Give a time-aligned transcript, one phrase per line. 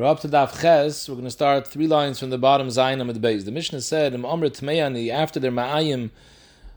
[0.00, 1.10] We're up to Daf Ches.
[1.10, 3.44] We're going to start three lines from the bottom Zayin of the base.
[3.44, 6.08] The Mishnah said, "Im Amr Tmeyani after their ma'ayim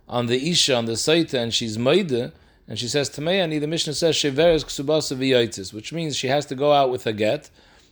[0.09, 2.33] on the isha on the saita, and she's maida,
[2.67, 3.61] and she says Tmeyani.
[3.61, 7.13] The Mishnah says sheveres ksubasa v'yotis, which means she has to go out with a
[7.13, 7.49] get.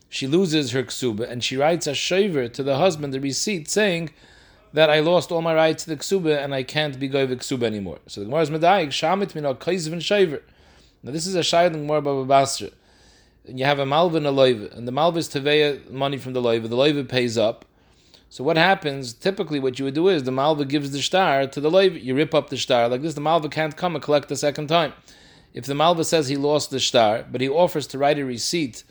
[0.09, 4.09] She loses her ksuba, and she writes a shaver to the husband, the receipt, saying
[4.73, 7.63] that I lost all my rights to the ksuba and I can't be goy ksuba
[7.63, 7.99] anymore.
[8.05, 10.41] So the Gemara is medayik shamit min al kaizvin shaver.
[11.01, 12.71] Now this is a shayling more Baba Basra
[13.45, 16.41] you have a malva and a loiva, and the malva is teveya money from the
[16.41, 17.65] loiva, the loiva pays up.
[18.29, 19.13] So what happens?
[19.13, 22.01] Typically, what you would do is the malva gives the star to the loiva.
[22.01, 23.13] You rip up the star like this.
[23.13, 24.93] The malva can't come and collect the second time.
[25.53, 28.85] If the malva says he lost the star, but he offers to write a receipt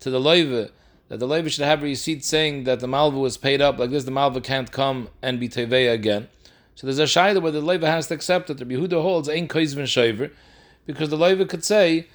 [0.00, 0.70] to the loiva
[1.08, 3.90] that the loiva should have a receipt saying that the malva was paid up like
[3.90, 6.28] this, the malva can't come and be teveya again.
[6.74, 8.58] So there's a shayla where the loiva has to accept it.
[8.58, 10.30] The Yehuda holds ain't kaizvin shaver
[10.86, 12.08] because the loiva could say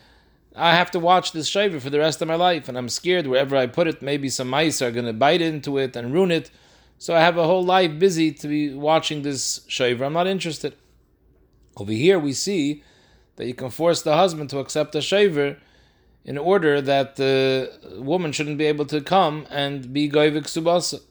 [0.56, 3.28] I have to watch this shaver for the rest of my life, and I'm scared
[3.28, 6.32] wherever I put it, maybe some mice are going to bite into it and ruin
[6.32, 6.50] it.
[6.98, 10.06] So I have a whole life busy to be watching this shaver.
[10.06, 10.76] I'm not interested.
[11.76, 12.84] Over here, we see
[13.36, 15.58] that you can force the husband to accept a shaver
[16.24, 21.02] in order that the woman shouldn't be able to come and be goivik subasa.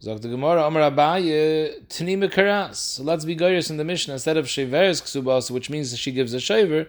[0.00, 3.02] Zog the Gemara, Amar Abaye, Tnime Karas.
[3.02, 4.14] Let's be goyers in the Mishnah.
[4.14, 6.88] Instead of Sheveres Ksubasa, which means that she gives a shaver,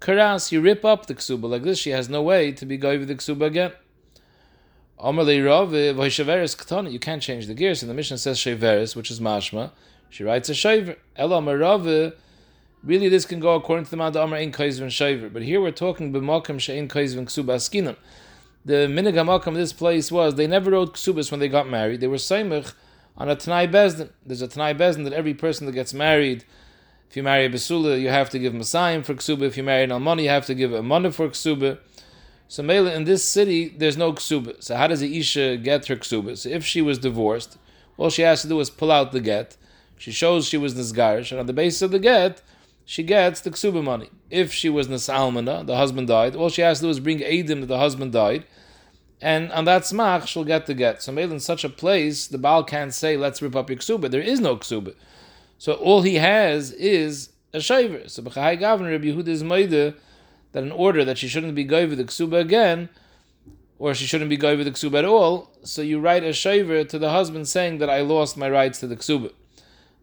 [0.00, 1.78] karas, you rip up the ksuba like this.
[1.78, 3.72] She has no way to be going with the ksuba again.
[4.98, 5.10] Eh,
[6.90, 7.82] you can't change the gears.
[7.82, 9.72] And the Mishnah says sheveres, which is mashma.
[10.08, 10.96] She writes a shaver.
[11.16, 11.86] Ela marave.
[11.86, 12.16] Eh,
[12.82, 15.28] really, this can go according to the Mad Amar in kaizvin shaver.
[15.28, 17.96] But here we're talking b'makom she'in kaizvin ksuba askinim.
[18.64, 18.86] The
[19.46, 22.00] of this place was they never wrote ksubas when they got married.
[22.00, 22.72] They were seimich
[23.16, 24.10] on a tanai bezdin.
[24.24, 26.44] There's a tanai bezdin that every person that gets married
[27.08, 29.42] if you marry a Basula, you have to give Masayim for Ksuba.
[29.42, 31.78] If you marry an Almani, you have to give a Mana for Ksuba.
[32.48, 34.62] So Mela, in this city, there's no Ksuba.
[34.62, 36.36] So how does the Isha get her Ksuba?
[36.38, 37.58] So if she was divorced,
[37.96, 39.56] all she has to do is pull out the get.
[39.98, 42.42] She shows she was Nizgarish, and on the basis of the get,
[42.84, 44.10] she gets the Ksuba money.
[44.30, 47.60] If she was Nisalmana, the husband died, all she has to do is bring Adim
[47.60, 48.44] that the husband died,
[49.20, 51.02] and on that smach, she'll get the get.
[51.02, 54.10] So Mela, in such a place, the Baal can't say, let's rip up your Ksuba.
[54.10, 54.94] There is no Ksuba.
[55.58, 58.08] So all he has is a shaver.
[58.08, 59.94] So B'chai Gavin, Rabbi Yehuda is maida
[60.52, 62.88] that in order that she shouldn't be with the ksuba again,
[63.78, 66.98] or she shouldn't be with the ksuba at all, so you write a shaver to
[66.98, 69.32] the husband saying that I lost my rights to the ksuba.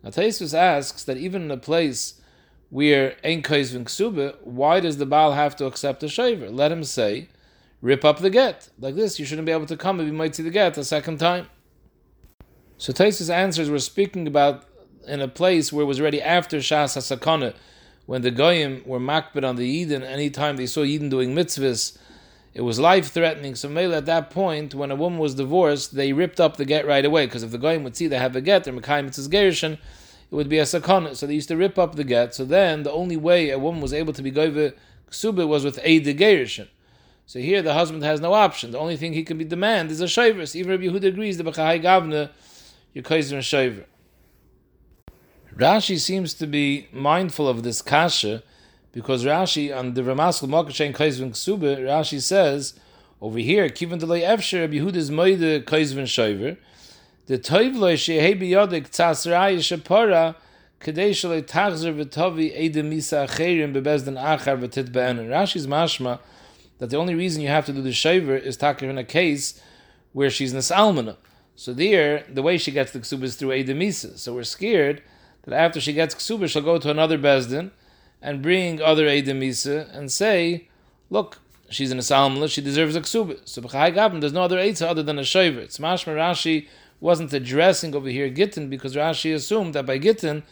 [0.04, 2.22] Now Taisus asks that even in a place
[2.70, 6.50] where ain't kaizvin ksuba, why does the Baal have to accept a shaver?
[6.50, 7.30] Let him say,
[7.82, 8.70] rip up the get.
[8.80, 10.84] Like this, you shouldn't be able to come if you might see the get a
[10.84, 11.48] second time.
[12.78, 14.66] So Taisus answers, we're speaking about
[15.08, 17.56] in a place where it was already after Shas HaSakana,
[18.06, 21.98] when the Goyim were makbid on the Eden, anytime they saw Eden doing mitzvahs,
[22.54, 23.56] it was life threatening.
[23.56, 26.86] So maybe at that point, when a woman was divorced, they ripped up the get
[26.86, 29.30] right away, because if the Goyim would see they have a get, they're Mekayim Mitzvahs
[29.30, 31.16] Gerishin, it would be a sakana.
[31.16, 32.34] So they used to rip up the get.
[32.34, 34.74] So then the only way a woman was able to be goyve
[35.10, 36.68] ksuba was with a gerishin.
[37.28, 38.72] So here the husband has no option.
[38.72, 40.56] The only thing he can be demand is a shavers.
[40.56, 42.32] Even Rabbi Yehuda agrees the b'chahai gavna
[42.94, 43.86] you kaiser and shaver.
[45.58, 48.42] Rashi seems to be mindful of this kasha
[48.92, 52.74] because Rashi on the Ramaskal Makashen Kaizvin Ksube, Rashi says
[53.22, 56.58] over here, Kivin Delay Efsher Rabbi Yehuda's Moide Kaizvin Shoiver,
[57.28, 60.36] the Toivlo Shehei Biyodik Tzas Raya Shapara
[60.80, 65.28] Kadesh Le Tachzer V'Tovi Eidem Misa Acherim Bebezdin Achar V'Tit Be'enin.
[65.28, 66.20] Rashi's mashma
[66.80, 69.62] that the only reason you have to do the Shoiver is takir in a case
[70.14, 71.16] where she's Nisalmana.
[71.56, 74.18] So there, the way she gets the Ksub is through Eidem Misa.
[74.18, 75.04] So we're scared
[75.44, 77.72] that after she gets ksuba, she'll go to another bezdin
[78.22, 80.68] and bring other edemisa and say,
[81.10, 81.40] look,
[81.70, 83.40] she's an a salmla, she deserves a ksuba.
[83.48, 85.60] So there's no other eitzah other than a shaver.
[85.60, 86.68] It's mashma Rashi
[87.00, 90.44] wasn't addressing over here gittin because Rashi assumed that by gittin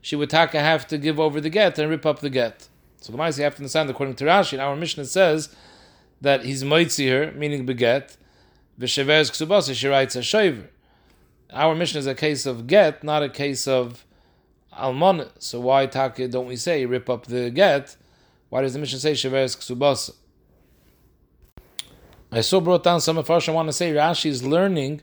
[0.00, 2.68] she would taka have to give over the get and rip up the get.
[3.00, 5.54] So the you have to understand according to Rashi, in our Mishnah says
[6.20, 8.16] that he's moitzi meaning beget,
[8.80, 10.70] v'shever's ksubasa, she writes a shaver.
[11.52, 14.04] Our Mishnah is a case of get, not a case of
[14.78, 15.28] almon.
[15.38, 17.96] So why take don't we say rip up the get?
[18.48, 20.12] Why does the Mishnah say sheveres ksubasa?
[22.30, 23.48] I so brought down some of us.
[23.48, 25.00] I want to say Rashi is learning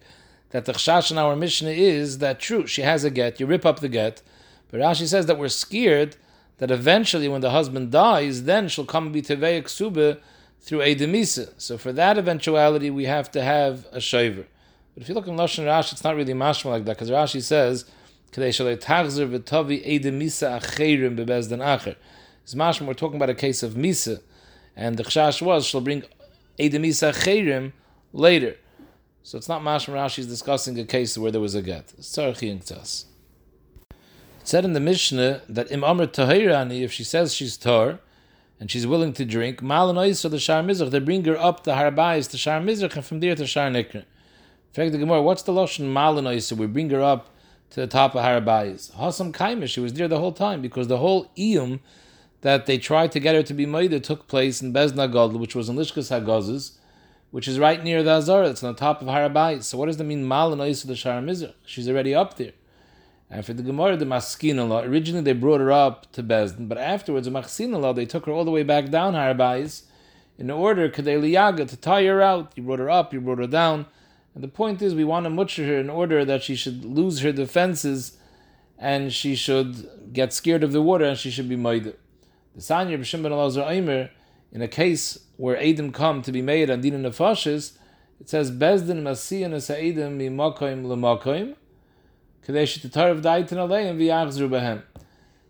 [0.51, 2.68] that the chashash in our Mishnah is that true.
[2.68, 3.39] She has a get.
[3.39, 4.22] You rip up the get,
[4.69, 6.18] but Rashi says that we're scared
[6.57, 10.19] that eventually, when the husband dies, then she'll come be tevei ksube
[10.62, 11.54] through a demisa.
[11.57, 14.45] So for that eventuality, we have to have a shaver.
[14.94, 17.42] But if you look in Lashon Rashi, it's not really mashma like that because Rashi
[17.42, 17.86] says
[18.36, 21.96] Kedei shalei tachzer v'tovi edem misa acherim bebezdin acher.
[22.44, 24.22] It's mashma, we're talking about a case of misa,
[24.76, 26.04] and the chashash was she'll bring
[26.60, 27.74] Edemisa Cherim
[28.14, 28.56] later.
[29.24, 31.94] So it's not Mashma Rashi is discussing a case where there was a get.
[31.98, 32.36] It's It
[34.44, 38.00] said in the Mishnah that Im Amr Tahirani, if she says she's Tar,
[38.60, 41.74] and she's willing to drink, Malanois or the Shar Mizrach, they bring her up the
[41.74, 43.96] Harbais to Shar Mizrach and from there to Shar Nikr.
[43.96, 44.06] In
[44.72, 46.52] fact, the Gemara, what's the Lashon Malanois?
[46.56, 47.35] We bring her up
[47.75, 48.95] to the top of Harbais.
[48.95, 51.81] Hasam Kaimish, she was there the whole time because the whole Iyum
[52.39, 55.68] that they tried to get her to be Maida took place in Bezna which was
[55.68, 56.77] in Lishkas Hagazes,
[57.31, 58.48] which is right near the Azara.
[58.48, 59.62] It's on the top of Harabai.
[59.62, 60.25] So what does that mean?
[60.25, 61.54] Mal and the Shara Mizrach.
[61.66, 62.54] She's already up there.
[63.30, 66.77] And for the Gemara, the Maskina law, originally they brought her up to Bezdin, but
[66.77, 69.81] afterwards, the Machsina law, they took her all the way back down Harabais
[70.38, 72.54] in order, Kadei Liyaga, to tie her out.
[72.56, 73.88] You brought her up, you brought her down.
[74.36, 77.22] And the point is, we want to mutcher her in order that she should lose
[77.22, 78.18] her defenses
[78.78, 81.86] and she should get scared of the water and she should be made.
[81.86, 84.10] The Sanya B'Shim Ben Elazar Aimer,
[84.52, 87.78] in a case where Adam come to be made on Dina Nefashis,
[88.20, 91.56] it says, Bezdin Masiyan Esa'idim Mimakoim Lemakoim,
[92.46, 94.84] Kadesh Tatarv Daitin Aleim V'yachzru Behem.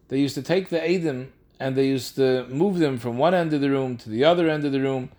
[0.10, 3.52] They used to take the Adam and they used to move them from one end
[3.54, 5.10] of the room to the other end of the room,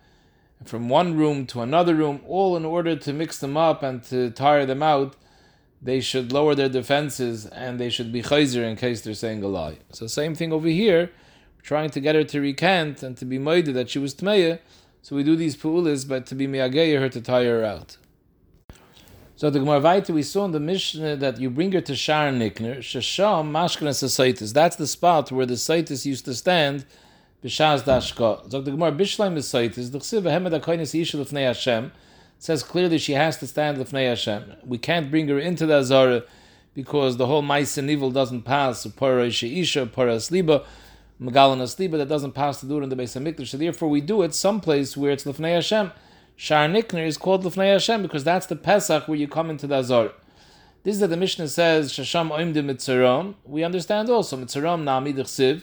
[0.64, 4.30] from one room to another room, all in order to mix them up and to
[4.30, 5.16] tire them out.
[5.82, 9.48] They should lower their defenses and they should be chayzer in case they're saying a
[9.48, 9.78] lie.
[9.92, 11.10] So, same thing over here
[11.62, 14.60] trying to get her to recant and to be moided that she was tmeya.
[15.02, 17.96] So we do these pu'ulis, but to be miyageya her to tire her out.
[19.34, 22.30] So the Gemara Vaita, we saw in the Mishnah that you bring her to Shar
[22.30, 24.52] Nikner, Shasham Mashkanas Saitis.
[24.52, 26.86] That's the spot where the Saitis used to stand,
[27.44, 28.50] Bishaz Dashka.
[28.50, 31.92] So the Gemara Bishleim is Saitis, the Chsiv Hemed HaKoinis Yishel Lefnei Hashem,
[32.38, 34.56] says clearly she has to stand Lefnei Hashem.
[34.64, 36.24] We can't bring her into the Azara
[36.74, 40.64] because the whole Maisa evil doesn't pass, Parah Isha, Parah Sliba,
[41.20, 43.48] Megalan Asliba that doesn't pass do it in the base of Mikdash.
[43.48, 45.92] So therefore, we do it someplace where it's Lefnei Hashem.
[46.36, 49.78] Shar Nikner is called Lefnei Hashem because that's the Pesach where you come into the
[49.78, 50.12] Azor.
[50.82, 53.34] This is that the Mishnah says Shasham Oimde Mitzarom.
[53.44, 55.62] We understand also Mitzarom Nami Dechsiv.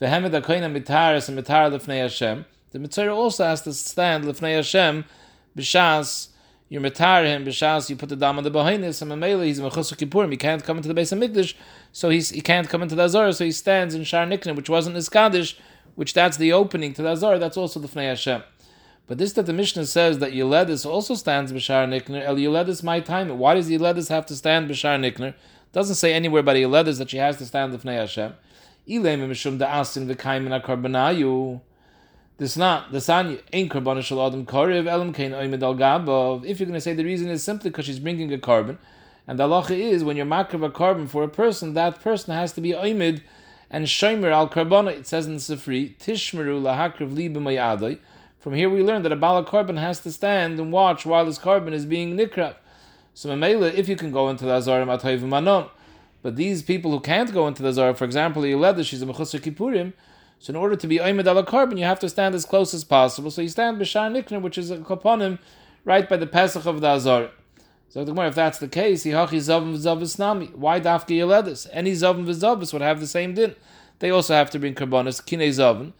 [0.00, 2.44] Vehemed Akoina Mitaris and Mitar Lefnei Hashem.
[2.70, 5.04] The Mitzvah also has to stand Lefnei Hashem
[5.58, 6.28] b'shas
[6.68, 9.96] you metar him b'shas you put the dam on the behinis and mamela he's mechusuk
[9.96, 11.54] kippurim he can't come into the base of mikdash
[11.92, 14.68] so he's, he can't come into the azara so he stands in shar nikna which
[14.68, 15.58] wasn't his kaddish
[15.94, 18.42] which that's the opening to the azara that's also the fnei Hashem.
[19.08, 23.00] But this that the Mishnah says that Yeledis also stands b'shar nikner el Yeledis my
[23.00, 25.34] time why does Yeledis have to stand b'shar nikner
[25.72, 28.34] doesn't say anywhere by Yeledis that she has to stand the fnei Hashem
[28.88, 29.44] This
[32.56, 36.46] not the san ain't carbon shel adam karev elam oimed al gabav.
[36.46, 38.78] If you're going to say the reason is simply because she's bringing a carbon,
[39.26, 42.52] and the halacha is when you're makrav a carbon for a person, that person has
[42.52, 43.20] to be oimed
[43.68, 44.92] and shomer al karbona.
[44.92, 47.98] It says in the Sifri tishmeru lahakriv libim
[48.38, 51.36] From here we learn that a bala carbon has to stand and watch while his
[51.36, 52.54] carbon is being nikrav.
[53.12, 55.68] So Mamela, if you can go into the Azarim Atayvim Manon,
[56.22, 59.40] but these people who can't go into the Azar, for example, Yeleda, she's a Mechusar
[59.40, 59.92] Kippurim,
[60.40, 62.84] so in order to be Oymed ala carbon, you have to stand as close as
[62.84, 63.30] possible.
[63.30, 65.38] So you stand Bishar Nikner, which is a Kaponim,
[65.84, 67.30] right by the Pesach of the Azar.
[67.88, 69.04] So the if that's the case.
[69.04, 71.68] Why Dafki Yeledis?
[71.72, 73.56] Any Zavim V'Zavis would have the same din.
[73.98, 75.92] They also have to bring Karbonis, Kine Zavim,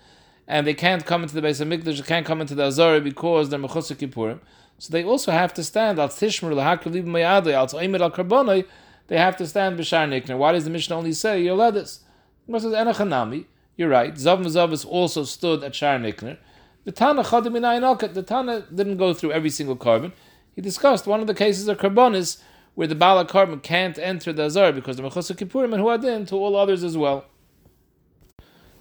[0.47, 3.01] and they can't come into the base of Mikdash, they can't come into the Azar
[3.01, 4.39] because they're Mechusar Kippurim.
[4.79, 8.67] So they also have to stand al Tishmer L'Hakav Libim Mayadei al Tzayimid al Karbonai.
[9.09, 10.39] They have to stand Bishar Nikner.
[10.39, 12.01] Why does the Mishnah only say Yeledis?
[12.47, 13.47] It says Enachanami.
[13.77, 14.15] You're right.
[14.15, 16.39] Zav Zavis also stood at Shar Nikner.
[16.85, 20.13] The Tana Chadim The Tana didn't go through every single carbon.
[20.55, 22.41] He discussed one of the cases of carbonis
[22.75, 26.37] where the Bala carbon can't enter the Azar because the Mechasa Kippurim and Huadin to
[26.37, 27.25] all others as well.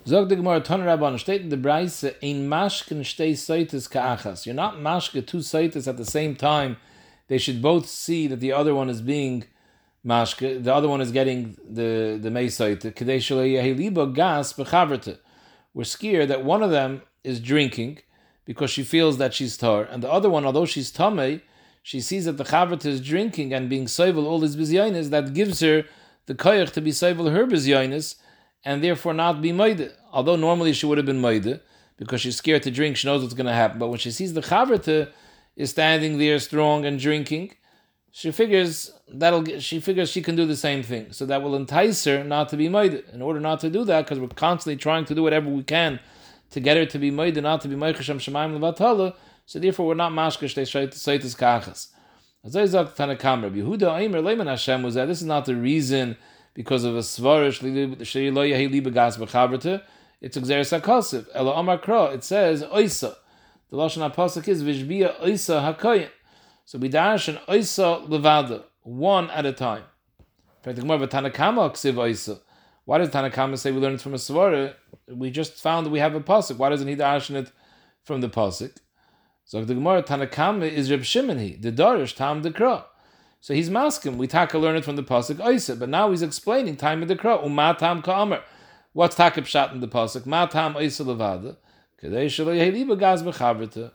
[0.05, 4.45] Zog the Gemara Ton Rabban in the Braise in Mashkin stay saitis ka'achas.
[4.45, 6.77] You're not mashke two saitis at the same time.
[7.27, 9.43] They should both see that the other one is being
[10.07, 10.63] mashke.
[10.63, 12.81] The other one is getting the the meisait.
[14.13, 14.57] Gas.
[15.73, 17.99] We're scared that one of them is drinking
[18.45, 21.41] because she feels that she's tar, and the other one, although she's tame,
[21.83, 25.09] she sees that the chaverte is drinking and being soivel all his bizyonis.
[25.09, 25.83] That gives her
[26.25, 28.15] the koyach to be soivel her bizyonis,
[28.63, 29.91] and therefore not be moide.
[30.11, 31.59] Although normally she would have been moide
[31.97, 33.77] because she's scared to drink, she knows what's going to happen.
[33.79, 35.09] But when she sees the chaverte
[35.55, 37.51] is standing there strong and drinking
[38.17, 41.11] she figures that'll she figures she can do the same thing.
[41.11, 43.03] So that will entice her not to be made.
[43.13, 45.99] In order not to do that, because we're constantly trying to do whatever we can
[46.49, 49.13] to get her to be made, not to be meichasham shemaim levatala.
[49.45, 51.17] So therefore, we're not mashkash they say
[54.81, 56.17] was that this is not the reason
[56.55, 57.61] because of a svarish.
[60.21, 61.27] It's exeris akasiv.
[61.35, 62.13] Ela Amar.
[62.13, 63.15] It says oisa
[63.69, 66.09] The lashon apasuk is vishbia oisa hakoyin.
[66.67, 69.83] So we dash an oisa levada, one at a time.
[70.63, 70.81] The.
[70.83, 71.09] Why does
[73.09, 74.73] Tanakama say we learn it from a svara?
[75.07, 76.57] We just found that we have a pasuk.
[76.57, 77.53] Why doesn't he dash it
[78.03, 78.75] from the pasuk?
[79.45, 82.83] So the Gemara Tanakama is Reb Shimon the Darish Tam Dekra.
[83.39, 84.17] So he's masking.
[84.17, 87.15] We taka learn it from the pasuk oisa, but now he's explaining time of the
[87.15, 87.45] kra.
[87.45, 88.03] Uma tam.
[88.91, 90.25] What's taka pshat in the pasuk?
[90.25, 91.55] Ma tam oisa levada.
[92.03, 93.91] Kadei yeheliba gaz bechavrita.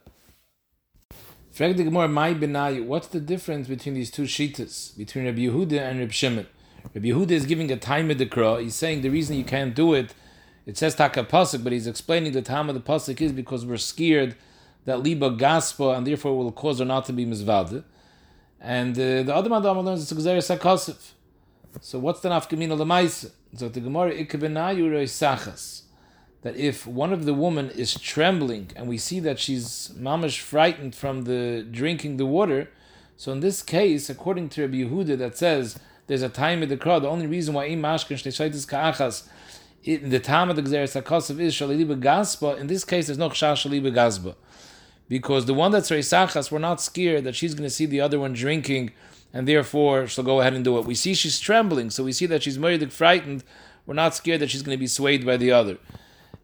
[1.53, 2.87] Frag the Gemara, my benayu.
[2.87, 6.47] What's the difference between these two shitas between Rabbi Yehuda and Rabbi Shimon?
[6.95, 8.63] Rabbi Yehuda is giving a time of the kra.
[8.63, 10.15] He's saying the reason you can't do it.
[10.65, 13.77] It says taka pasuk, but he's explaining the time of the pasuk is because we're
[13.77, 14.35] scared
[14.87, 17.85] that liba gaspa and therefore will cause her not to be mizvada.
[18.59, 21.11] And uh, the other Madama learns it's Gzeres HaKosif.
[21.83, 23.31] So what's the nafkamina lemaisa?
[23.57, 25.83] So the Gemara ikabenayu sachas.
[26.43, 30.95] That if one of the women is trembling and we see that she's mamish frightened
[30.95, 32.69] from the drinking the water,
[33.17, 36.77] so in this case, according to Rabbi Yehuda, that says there's a time in the
[36.77, 37.05] crowd.
[37.05, 39.29] The only reason why im mashkin shteshaitis ka'achas
[39.85, 42.59] in the time of the Gzeres HaKosif is shalili gaspa.
[42.59, 44.35] In this case, there's no shalili gaspa
[45.13, 48.19] because the one that's Reisachas, we're not scared that she's going to see the other
[48.19, 48.93] one drinking,
[49.31, 50.87] and therefore she'll go ahead and do it.
[50.87, 53.45] We see she's trembling, so we see that she's very frightened.
[53.85, 55.77] We're not scared that she's going to be swayed by the other.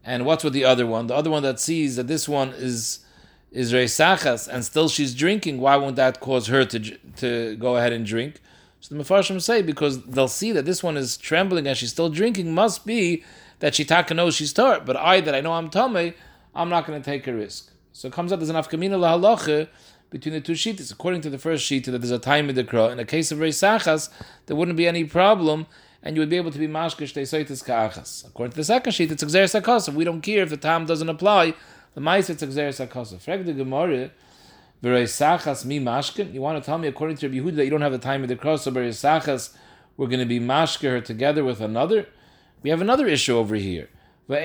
[0.03, 1.07] And what's with the other one?
[1.07, 2.99] The other one that sees that this one is
[3.51, 7.91] is Reisachas, and still she's drinking, why won't that cause her to, to go ahead
[7.91, 8.39] and drink?
[8.79, 12.09] So the Mefarshim say, because they'll see that this one is trembling and she's still
[12.09, 13.23] drinking, must be
[13.59, 14.85] that she taka knows she's tart.
[14.85, 16.13] But I, that I know I'm tummy,
[16.55, 17.71] I'm not going to take a risk.
[17.91, 19.67] So it comes out there's an afkamina lahalacha
[20.09, 20.91] between the two sheets.
[20.91, 22.91] According to the first sheet, that there's a time in the kra.
[22.91, 24.09] In the case of reisachas,
[24.45, 25.67] there wouldn't be any problem,
[26.01, 28.27] and you would be able to be mashkish teisaitis ka'achas.
[28.27, 29.93] According to the second sheet, it's exer sakasa.
[29.93, 31.53] We don't care if the time doesn't apply.
[31.93, 33.19] The mice it's exer sakasa.
[33.19, 34.11] Frag the gemara.
[34.81, 36.33] V'reisachas mi mashkin.
[36.33, 38.21] You want to tell me, according to Rabbi Yehuda, that you don't have the time
[38.23, 39.55] of the cross, so v'reisachas,
[39.97, 42.07] we're going to be mashker together with another?
[42.63, 43.89] We have another issue over here.
[44.29, 44.35] You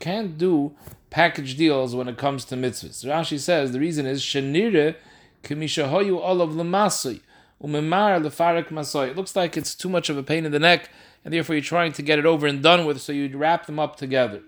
[0.00, 0.74] can't do
[1.10, 3.04] package deals when it comes to mitzvahs.
[3.04, 4.96] Rashi says the reason is shenire
[5.42, 7.20] kimishahoyu olav lemasui
[7.64, 9.08] umemar lefarik masoi.
[9.08, 10.90] It looks like it's too much of a pain in the neck,
[11.24, 13.78] and therefore you're trying to get it over and done with, so you wrap them
[13.78, 14.42] up together.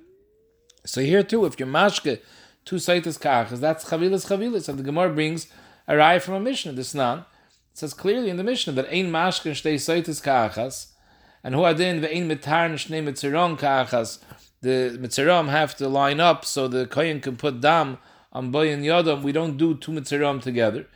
[0.84, 2.20] So here too, if you're mashke
[2.64, 5.48] two saitas kachas, that's chavilas chavilas, and the Gemara brings
[5.88, 6.72] a raya from a Mishnah.
[6.72, 10.88] This nan it says clearly in the Mishnah that ein mashke shtei saitas kachas,
[11.42, 14.18] and hu adin ve'ein mitar shnei mitziron kachas
[14.62, 17.98] the mitzeram have to line up so the kohen can put dam
[18.32, 19.22] on boy and yodam.
[19.22, 20.86] We don't do two mitzeram together.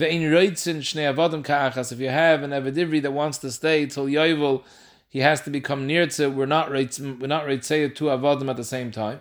[0.00, 1.92] Ve'in reitzin shnei avodim ka'achas.
[1.92, 4.64] If you have an avedivri that wants to stay till yovel,
[5.10, 6.28] he has to become near to.
[6.28, 9.20] We're not we're not reitzay two avodim at the same time.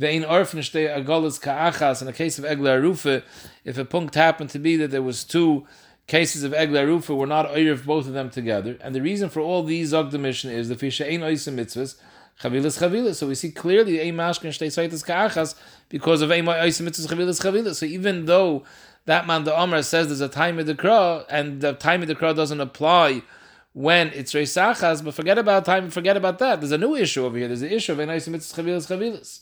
[0.00, 2.00] Ve'in orfen shtei agolas ka'achas.
[2.00, 3.22] In the case of egla arufa,
[3.64, 5.64] if a punct happened to be that there was two
[6.08, 8.76] cases of egla arufa, we're not oiriv both of them together.
[8.80, 11.94] And the reason for all these zogdamishin is the fisha ein oisim mitzvahs
[12.40, 13.14] chavilas chavilas.
[13.14, 15.54] So we see clearly a mashkin shtei saitas ka'achas
[15.88, 17.76] because of a mitzvahs chavilas chavilas.
[17.76, 18.64] So even though
[19.06, 22.08] that man the Amr says there's a time of the crow and the time of
[22.08, 23.22] the crow doesn't apply
[23.72, 26.60] when it's reisachas, but forget about time, forget about that.
[26.60, 27.46] There's a new issue over here.
[27.46, 29.40] There's the issue of a mitzvahs chavilas chavilas.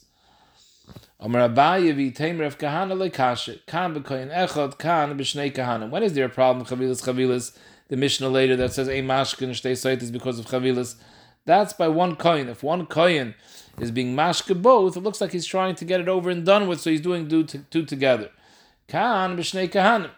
[1.21, 5.91] Amar Abaye v'iteim Rav Kahana lekashe kan b'koyin echad kan b'shnei kahanim.
[5.91, 7.57] When is there a problem chavilas chavilas?
[7.89, 10.97] The Mishnah later that says a mashkin shtei saitas because of chavilas.
[11.45, 12.49] That's by one coin.
[12.49, 13.35] If one coin
[13.79, 16.67] is being mashke both, it looks like he's trying to get it over and done
[16.67, 18.31] with, so he's doing two, two together.
[18.89, 20.11] Kan b'shnei kahanim.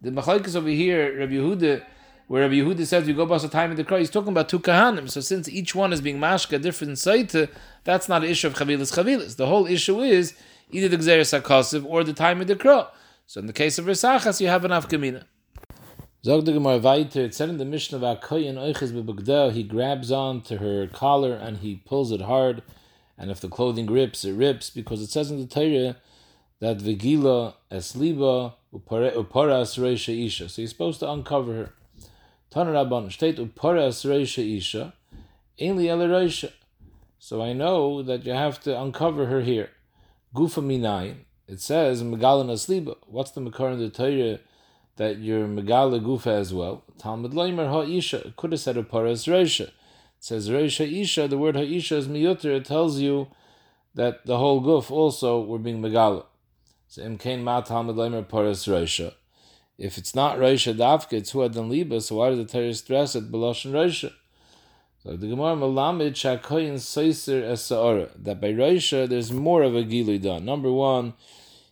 [0.00, 1.84] The machlekes over here, Rabbi Yehuda,
[2.26, 4.48] where Rabbi Yehuda says you go by the time in the crow, he's talking about
[4.48, 5.10] two kahanim.
[5.10, 7.34] So since each one is being mashka different site,
[7.84, 9.36] that's not an issue of chavilas chavilas.
[9.36, 10.34] The whole issue is
[10.70, 12.88] either the gzeres hakosiv or the time of the crow.
[13.26, 15.24] So in the case of Risachas, you have an afkamina.
[16.24, 20.40] Zog the Gemara weiter, it said in the Mishnah of Akoyin Oiches he grabs on
[20.42, 22.62] to her collar and he pulls it hard,
[23.18, 25.96] and if the clothing rips, it rips, because it says in the Torah
[26.62, 30.48] that Vigila Esliba Uparas Reisha Isha.
[30.48, 31.72] So he's supposed to uncover her.
[32.52, 34.94] Tanarabban state Uparas Reisha Isha,
[35.60, 36.52] Ainli Reisha.
[37.18, 39.70] So I know that you have to uncover her here.
[40.36, 41.16] Gufa Minayin.
[41.48, 42.96] It says Megalan Esliba.
[43.08, 44.38] What's the Makar in the Torah?
[44.96, 46.84] that you're megala gufa as well.
[46.98, 49.68] Talmud loimer ha'isha could have said a paras reisha.
[49.68, 49.72] It
[50.20, 51.28] says reisha isha.
[51.28, 52.56] The word ha'isha is miyuter.
[52.56, 53.28] It tells you
[53.94, 56.26] that the whole guf also were being megala.
[56.92, 58.68] So imkain ma talmud loimer paras.
[59.78, 62.02] If it's not reisha dafka, it's huad and liba.
[62.02, 64.12] So why does the Torah stress it beloshin reisha?
[65.02, 70.20] So the Gemara Malamid Shakoyin Seiser Esaora that by Reisha there's more of a gilui
[70.20, 70.44] done.
[70.44, 71.14] Number one,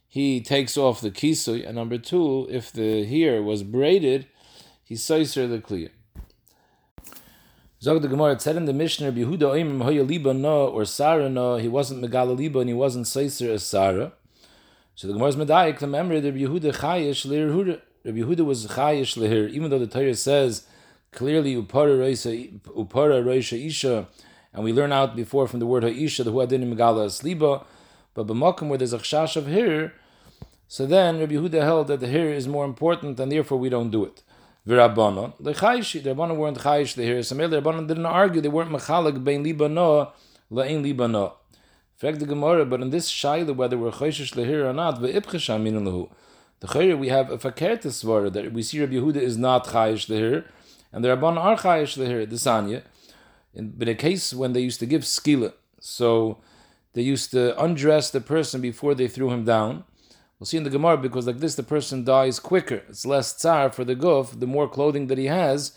[0.09, 4.27] he takes off the kisui, and number two, if the hair was braided,
[4.83, 5.91] he Seiser the clear.
[7.83, 11.57] Zog the Gemara said in the Mishnah Yehuda Oimim Hoya Liba no or Sarah no,
[11.57, 14.13] he wasn't Megala Liba and he wasn't Seiser as Sarah.
[14.95, 17.81] So the Gemara's Medayik, the memory that Yehuda Chayish Leir Huda.
[18.05, 20.67] Rabbi Yehuda was Chayish Leir, even though the Torah says
[21.13, 24.09] clearly upara reisha isha,
[24.53, 27.65] and we learn out before from the word ha'isha the huadin megala asliba,
[28.15, 29.93] but b'makom where there's a chash of here,
[30.69, 33.91] so then Rabbi Yehuda held that the here is more important, and therefore we don't
[33.91, 34.23] do it.
[34.67, 37.23] V'rabbanon, the chayish, the rabbanon weren't chayish the here.
[37.23, 40.13] Some the rabbanon didn't argue; they weren't mechalik bein libano
[40.51, 41.33] la'in libano.
[42.01, 45.75] Fact the Gemara, but in this shaila whether we're chayish lehir or not, ve'ipchesh amin
[45.85, 46.09] lehu.
[46.61, 50.09] The chayir we have a fakertis svara that we see Rabbi Yehuda is not chayish
[50.09, 50.47] lehir
[50.95, 52.85] and the Rabban are chayish leher the sanya.
[53.53, 56.39] In, in a case when they used to give skila, so
[56.95, 59.85] they used to undress the person before they threw him down.
[60.39, 62.83] We'll see in the Gemara because like this the person dies quicker.
[62.89, 64.41] It's less tsar for the guf.
[64.41, 65.73] The more clothing that he has,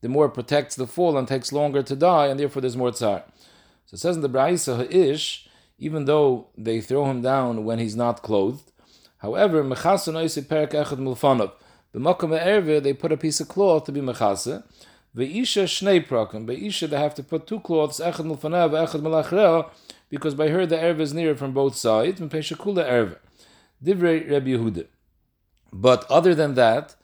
[0.00, 3.24] the more protects the fall and takes longer to die, and therefore there's more tsar.
[3.84, 5.45] So it says in the Braisa ish,
[5.78, 8.72] even though they throw him down when he's not clothed.
[9.18, 10.14] However, mechasun
[10.46, 11.52] perik echad
[12.82, 14.62] they put a piece of cloth to be mechase.
[15.16, 16.46] Ve'isha shnei prakim.
[16.46, 19.70] Ve'isha they have to put two cloths, echad echad
[20.08, 22.20] because by her the erve is nearer from both sides.
[22.20, 23.18] Mepeshakula erve.
[23.84, 24.86] Divrei Rabbi Yehuda.
[25.72, 26.94] But other than that,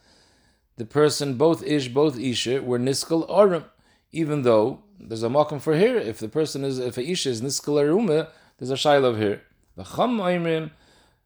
[0.77, 3.65] the person, both ish, both isha, were niskal arum.
[4.13, 7.43] Even though there's a makom for here, if the person is, if a isha is
[7.43, 8.29] niskal arume,
[8.63, 9.43] there's a shaila of here.
[9.75, 10.21] The cham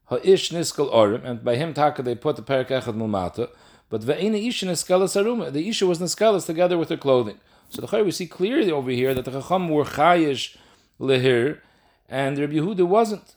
[0.09, 3.51] Ha'ish niskal orim, and by him taka they put the perak echad mulmata.
[3.91, 5.53] But ve'ena isha niskalas aruma.
[5.53, 7.39] The isha was niskalas together with her clothing.
[7.69, 10.57] So the we see clearly over here that the chacham were chayish
[10.99, 11.59] lehir,
[12.09, 13.35] and Rabbi Yehuda wasn't.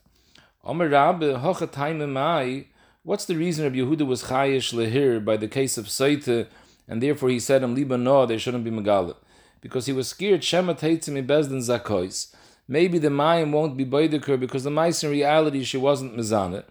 [0.64, 2.68] Omer Rabbi hachatayim.
[3.04, 6.48] What's the reason Rabbi Yehuda was chayish lehir by the case of Saita,
[6.88, 9.18] and therefore he said, "Am liba no, they shouldn't be megala,"
[9.60, 12.34] because he was scared shema teitzim bezdin zakois
[12.70, 16.64] maybe the Mayim won't be Baidikur because the Mayim in reality she wasn't Mizaneh.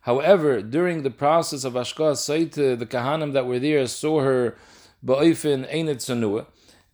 [0.00, 4.56] However, during the process of Ashkah Saita, the Kahanim that were there saw her
[5.04, 6.46] Ba'ifin Einet Sanua,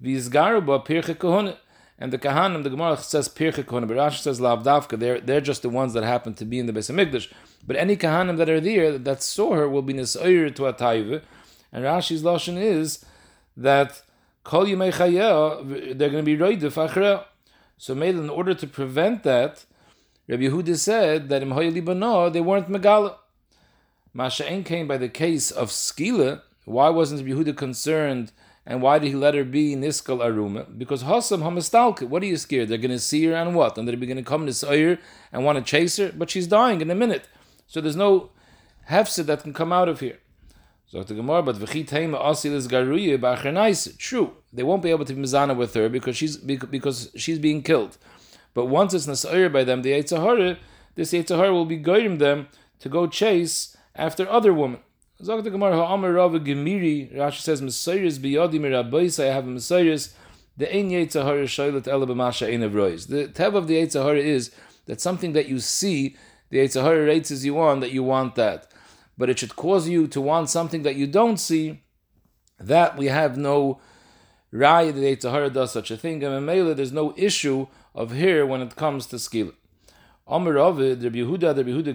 [0.03, 1.57] Vizgaru Ba Pirche Kohune.
[2.01, 5.63] And the Kahanim, the Gemara says Pirche Kohune, but Rashi says Lavdavka, they're, they're just
[5.63, 7.33] the ones that happen to be in the Beis Hamikdash.
[7.67, 11.23] But any Kahanim that are there that saw her will be Nisayir to a Taiva.
[11.73, 13.05] And Rashi's Lashon is
[13.57, 14.03] that
[14.45, 17.25] Kol Yimei they're going to be Roidef Achreo.
[17.79, 19.65] So made in order to prevent that,
[20.29, 23.15] Rabbi Yehuda said that in Hoyalibano they weren't Megala.
[24.15, 26.43] Masha'en came by the case of Skila.
[26.65, 28.33] Why wasn't Rabbi Yehuda concerned
[28.67, 30.77] and why did he let her be Niskal Aruma?
[30.77, 32.69] Because Hossam Hamastalka, what are you scared?
[32.69, 33.79] They're going to see her and what?
[33.79, 34.99] And they're going to come to Sayr
[35.33, 36.13] and want to chase her?
[36.15, 37.29] But she's dying in a minute.
[37.67, 38.31] So there's no
[38.91, 40.19] hefset that can come out of here.
[40.91, 43.99] So the Gemara, but v'chitayim asil is garuye b'achernais.
[43.99, 47.63] True, they won't be able to be mizana with her because she's because she's being
[47.63, 47.99] killed.
[48.55, 50.57] But once it's nasayir by them, the Eitzahara,
[50.95, 52.49] this Eitzahara will be guiding them
[52.81, 54.81] to go chase after other women.
[55.23, 57.15] Zog the Gemara ha'amar rava gemiri.
[57.15, 59.23] Rashi says Messiris biyadi mirabayis.
[59.23, 59.99] I have a.
[60.57, 63.09] The ein Eitzahara shaylet ela b'masha ein avrois.
[63.09, 64.53] The tab of the Eitzahara is
[64.87, 66.17] that something that you see,
[66.49, 68.73] the Eitzahara rates as you on that you want that
[69.19, 71.83] but it should cause you to want something that you don't see,
[72.59, 73.81] that we have no
[74.53, 78.63] raya that Eitzahara does such a thing, and Mela, there's no issue of here when
[78.63, 79.19] it comes to
[81.05, 81.95] Rabbi Yehuda, Yehuda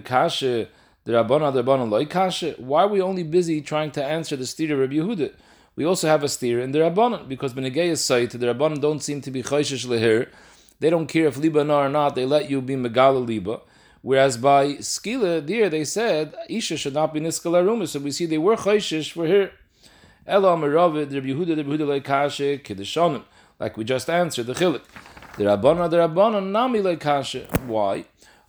[2.06, 2.54] the.
[2.58, 5.32] Why are we only busy trying to answer the steer of Rabbi Yehuda?
[5.76, 7.98] We also have a steer in the Rabbanan, because Benegayas
[8.30, 10.28] to the Rabbanan don't seem to be Chayshish Lehir.
[10.80, 13.60] They don't care if Liba or not, they let you be Megala Liba.
[14.04, 17.88] Whereas by Skila, there they said Isha should not be Niskal Aruma.
[17.88, 19.50] So we see they were Chayshish for her.
[20.26, 23.22] Ela Meravid, Rabbi Yehuda, Rabbi Yehuda Leikashe, Kiddushanim.
[23.58, 24.82] Like we just answered, the Chilik.
[25.38, 27.46] The Rabbana, the Rabbana, Nami Leikashe.
[27.66, 28.04] Why?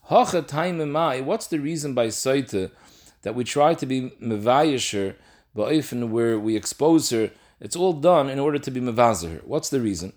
[0.09, 1.21] Hacha time mai.
[1.21, 2.71] What's the reason by Saita
[3.21, 5.15] that we try to be Mevayasher,
[5.55, 9.41] but often where we expose her, it's all done in order to be Mevazer.
[9.45, 10.11] What's the reason?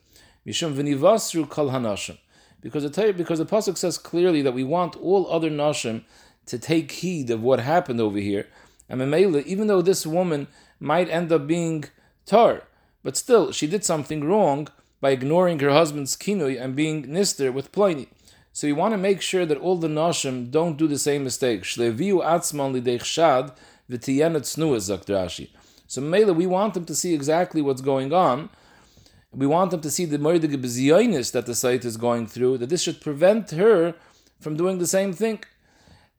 [0.45, 1.71] Mishum v'nivasru kol
[2.61, 6.05] because the because the pasuk says clearly that we want all other nashim
[6.47, 8.47] to take heed of what happened over here.
[8.89, 10.49] And Memela, even though this woman
[10.81, 11.85] might end up being
[12.27, 12.63] tar,
[13.03, 14.69] but still she did something wrong
[15.01, 18.09] by ignoring her husband's kinui and being nister with Pliny.
[18.53, 21.63] So we want to make sure that all the nashim don't do the same mistake.
[21.63, 23.55] Shleviu atzman lideichshad
[23.89, 25.51] v'tiyenet snuas Rashi.
[25.87, 28.51] So Mela, we want them to see exactly what's going on,
[29.33, 32.71] we want them to see the moedige bezionis that the site is going through, that
[32.71, 33.95] this should prevent her
[34.41, 35.43] from doing the same thing.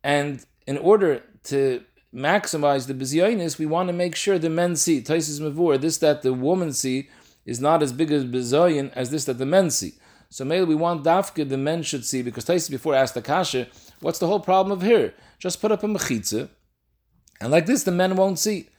[0.04, 5.02] And in order to maximize the bezionis, we want to make sure the men see.
[5.02, 7.10] Taisis Mavur, this that the woman see
[7.46, 9.94] is not as big as bezoyin as this that the men see.
[10.30, 13.68] So maybe we want dafka the men should see, because Taisis before asked the kasha,
[14.00, 15.16] what's the whole problem of here?
[15.40, 16.50] Just put up a mechitza,
[17.42, 18.70] and like this the men won't see.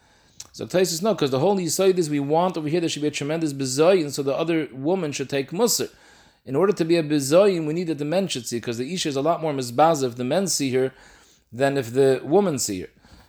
[0.52, 3.08] So Taisus no, because the whole Yisoid is we want over here there should be
[3.08, 5.90] a tremendous bezoyin, so the other woman should take musr.
[6.44, 8.92] In order to be a bezoyin, we need that the men should see, because the
[8.92, 10.92] isha is a lot more mizbaz if the men see her
[11.52, 12.88] than if the woman see her.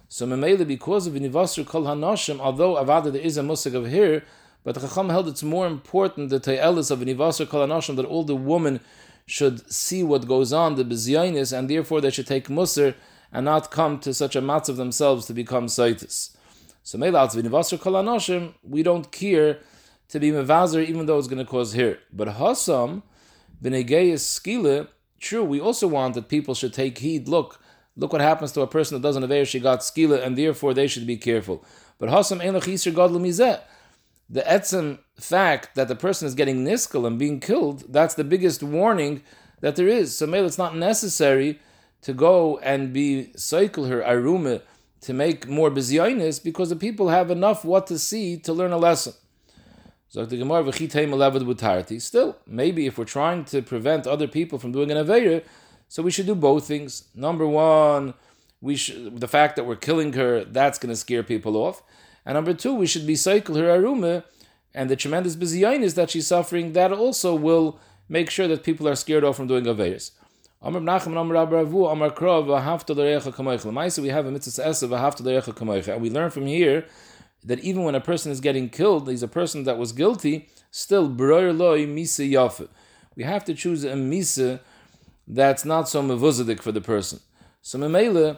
[0.10, 4.24] So Memele, because of Nivasr Kol Hanoshim, although Avada there is a musig of here,
[4.64, 8.24] but the Chacham held it's more important the Ta'ilis of Nivasr Kol Hanoshim that all
[8.24, 8.80] the woman
[9.26, 12.94] should see what goes on, the bezyonis, and therefore they should take musr
[13.32, 16.36] and not come to such a matz of themselves to become saitis.
[16.84, 19.60] So we don't care
[20.10, 22.00] to be mevazer even though it's going to cause here.
[22.12, 23.04] But hasam
[23.64, 24.88] v'negeyes skile,
[25.20, 27.28] true, we also want that people should take heed.
[27.28, 27.60] Look,
[27.96, 30.88] look what happens to a person that doesn't have she got skila, and therefore they
[30.88, 31.64] should be careful.
[32.00, 33.12] But hasam ein lachisir god.
[34.30, 38.64] The etzem fact that the person is getting niskal and being killed, that's the biggest
[38.64, 39.24] warning
[39.60, 40.18] that there is.
[40.18, 41.60] So maybe it's not necessary
[42.02, 44.62] to go and be cycle her arume
[45.02, 48.78] to make more bizyonis because the people have enough what to see to learn a
[48.78, 49.14] lesson.
[50.10, 50.28] Still,
[52.46, 55.44] maybe if we're trying to prevent other people from doing an Aveira,
[55.88, 57.06] so we should do both things.
[57.16, 58.14] Number one,
[58.62, 61.82] we should, the fact that we're killing her, that's going to scare people off.
[62.26, 64.24] And number two, we should be cycle her arume,
[64.74, 68.96] and the tremendous bizyonis that she's suffering, that also will make sure that people are
[68.96, 70.12] scared off from doing Aveiras.
[70.64, 73.98] Amr Nachman Amr Abravu Amr Krov Kamoich.
[73.98, 76.86] We have a mitzvah esa V'Hafta L'Recha Kamoich, and we learn from here
[77.44, 80.50] that even when a person is getting killed, he's a person that was guilty.
[80.70, 82.68] Still, Broyer Loi Misa.
[83.16, 84.60] We have to choose a Misa
[85.28, 87.22] that's not so mevuzadik for the person.
[87.64, 88.38] So Memela,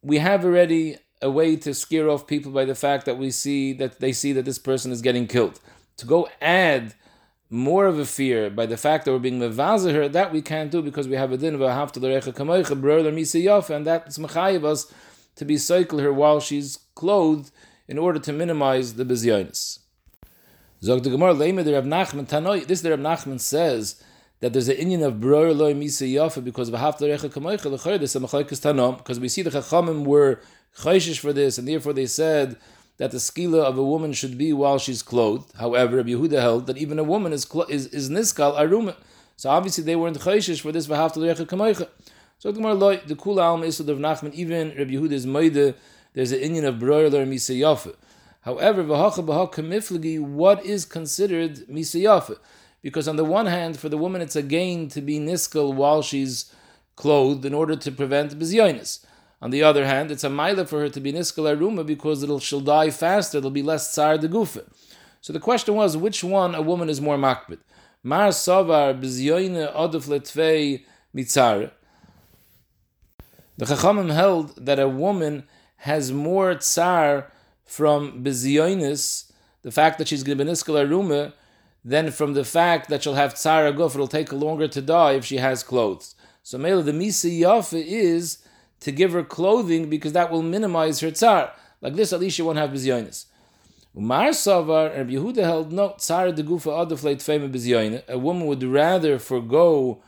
[0.00, 3.74] we have already a way to scare off people by the fact that we see
[3.74, 5.60] that they see that this person is getting killed.
[5.98, 6.94] To go add
[7.54, 10.82] more of a fear by the fact that we're being mevazer that we can't do
[10.82, 14.18] because we have a din of a hafta l'recha kamoicha brother misa yof, and that's
[14.18, 14.92] mechayiv us
[15.36, 17.52] to be cycle her while she's clothed
[17.86, 19.78] in order to minimize the bezyonis.
[20.82, 22.66] Zog the Gemara Leimer the Rav Nachman Tanoi.
[22.66, 24.02] This the Rav Nachman says
[24.40, 27.70] that there's an Indian of brother loy misa yof because of a hafta l'recha kamoicha
[27.70, 30.40] l'chayr this a mechaykas tanom because we see the chachamim were
[30.78, 32.56] chayshish for this and therefore they said
[32.96, 35.52] that the skila of a woman should be while she's clothed.
[35.56, 38.96] However, Rabbi Yehuda held that even a woman is is, is niskal aruma.
[39.36, 41.88] So obviously they weren't chayshish for this v'hafta le'echa kamoicha.
[42.38, 44.32] So the kula alm is of Nachman.
[44.34, 45.74] Even Rabbi is moide.
[46.12, 47.96] There's an Indian of broiler misayafa.
[48.42, 52.38] However, v'hacha b'ha what is considered misayafa?
[52.82, 56.02] Because on the one hand, for the woman, it's a gain to be niskal while
[56.02, 56.52] she's
[56.96, 59.04] clothed in order to prevent bizyonis.
[59.44, 62.40] On the other hand, it's a mile for her to be niskal aruma because it'll
[62.40, 63.40] she'll die faster.
[63.40, 64.64] There'll be less tsar de gufa.
[65.20, 67.58] So the question was, which one a woman is more makbid?
[68.02, 71.72] Mar savar b'zyoine oduf letvei mitzar.
[73.58, 75.44] The Chachamim held that a woman
[75.76, 77.30] has more tsar
[77.66, 79.30] from bezyonis,
[79.60, 81.34] the fact that she's going to be niskal aruma,
[81.84, 83.94] than from the fact that she'll have tsar guf.
[83.94, 86.14] It'll take longer to die if she has clothes.
[86.42, 88.38] So Mela, the misi yafa is
[88.84, 91.50] to give her clothing because that will minimize her tzar.
[91.80, 93.24] Like this, at least she won't have bizyonis.
[93.96, 98.06] Umar Savar, Rabbi Yehuda held no tzar de gufa adafleit fema bizyonis.
[98.08, 100.02] A woman would rather forego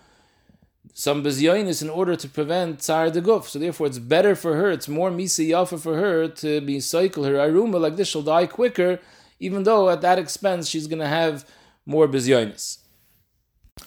[0.93, 3.45] some bizyonis in order to prevent tzar de guf.
[3.45, 4.71] So therefore, it's better for her.
[4.71, 8.09] It's more misi yafa for her to be cycle her aruma like this.
[8.09, 9.01] She'll die quicker,
[9.41, 11.49] even though at that expense she's going to have
[11.87, 12.81] more bizyonis.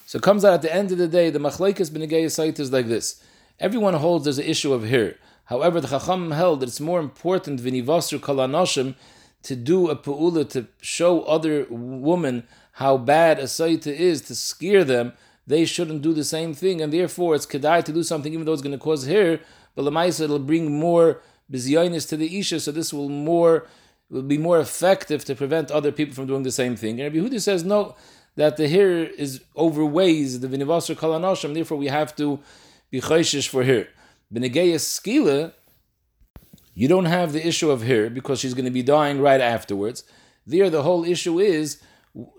[0.07, 2.71] So it comes out at the end of the day, the machlekes benegay site is
[2.71, 3.23] like this.
[3.59, 5.17] Everyone holds there's an issue of here.
[5.45, 8.95] However, the Chacham held that it's more important v'nivasru kalanoshim
[9.43, 14.85] to do a pu'ula to show other women how bad a saita is to scare
[14.85, 15.11] them.
[15.45, 18.53] They shouldn't do the same thing, and therefore it's kedai to do something even though
[18.53, 19.41] it's going to cause hair.
[19.75, 23.67] But lemaisa it'll bring more bizyonis to the isha, so this will more
[24.09, 27.01] will be more effective to prevent other people from doing the same thing.
[27.01, 27.95] And Rabbi Huda says no,
[28.35, 31.53] that the hair is overweighs the vinivasr kalanoshim.
[31.53, 32.39] Therefore, we have to
[32.91, 33.87] be chayshish for her.
[34.33, 35.53] Benegayas skila,
[36.73, 40.03] you don't have the issue of her because she's going to be dying right afterwards.
[40.45, 41.81] There, the whole issue is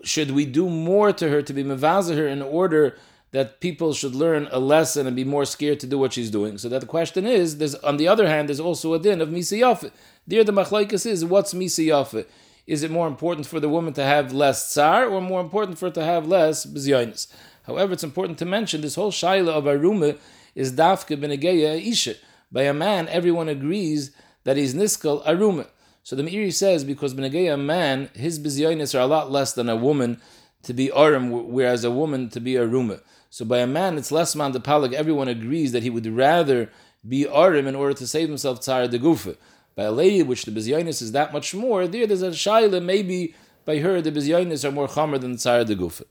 [0.03, 2.97] should we do more to her to be mevaza her in order
[3.31, 6.57] that people should learn a lesson and be more scared to do what she's doing?
[6.57, 9.29] So that the question is, there's on the other hand, there's also a din of
[9.29, 9.91] misiyafe.
[10.27, 12.25] There, the machlaikas is what's misiyafe.
[12.67, 15.87] Is it more important for the woman to have less tsar or more important for
[15.87, 17.27] it to have less bizyonis?
[17.63, 20.17] However, it's important to mention this whole shaila of aruma
[20.55, 22.15] is dafke benegeya isha.
[22.51, 24.11] By a man, everyone agrees
[24.43, 25.67] that he's niskal aruma.
[26.03, 29.69] So the Meiri says because benegeya a man, his bizyonis are a lot less than
[29.69, 30.19] a woman
[30.63, 33.01] to be arum, whereas a woman to be aruma.
[33.29, 34.93] So by a man, it's less man palag.
[34.93, 36.69] Everyone agrees that he would rather
[37.07, 39.37] be arim in order to save himself tzara de gufa.
[39.75, 42.83] By a lady, which the bizyonis is that much more, there there's a shaila.
[42.83, 43.33] Maybe
[43.63, 46.03] by her the bizyonis are more chamer than tzara de gufa.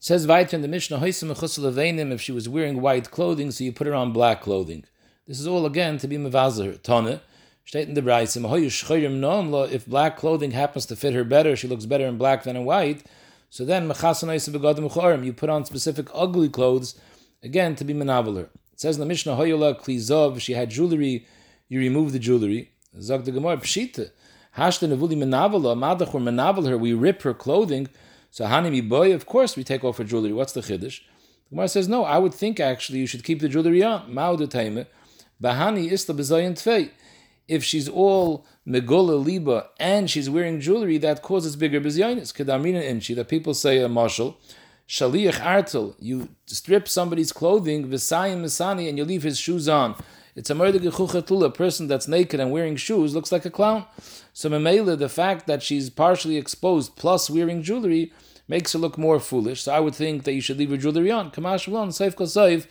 [0.00, 3.94] Says weiter in the Mishnah, if she was wearing white clothing, so you put her
[3.94, 4.84] on black clothing.
[5.26, 6.80] This is all again to be mevazer.
[6.80, 7.20] Tone,
[7.66, 12.06] steht in the Braysim, if black clothing happens to fit her better, she looks better
[12.06, 13.04] in black than in white,
[13.50, 16.94] so then you put on specific ugly clothes,
[17.42, 18.50] again to be menaveler.
[18.72, 21.26] It says in the Mishnah, Hoyola klizov, she had jewelry,
[21.68, 22.70] you remove the jewelry.
[23.00, 24.12] Zog the Gemara, pshita.
[24.56, 27.88] Hashta nevuli menaveler, madach or menavel her, we rip her clothing,
[28.30, 30.32] so Hanimi boy, of course we take off her jewelry.
[30.32, 31.00] What's the chiddush?
[31.50, 34.12] The Gemara says, no, I would think actually you should keep the jewelry on.
[34.12, 34.86] Ma'ud
[35.42, 36.90] Bahani isla bezayin tfei.
[37.46, 42.34] If she's all megula liba and she's wearing jewelry, that causes bigger bezyonis.
[42.34, 44.36] Kedamina inchi, that people say a marshal.
[44.86, 49.94] Shaliach artel, you strip somebody's clothing, v'sayim misani, and you leave his shoes on.
[50.38, 53.86] It's a murder a person that's naked and wearing shoes looks like a clown.
[54.32, 58.12] So Memela, the fact that she's partially exposed plus wearing jewelry
[58.46, 59.62] makes her look more foolish.
[59.62, 61.32] So I would think that you should leave her jewelry on.
[61.32, 62.68] Kamash Shalom, Saif Kosaif,